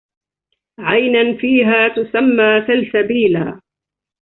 [0.79, 3.61] عينا فيها تسمى سلسبيلا